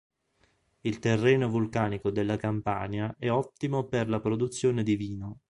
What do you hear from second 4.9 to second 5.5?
vino.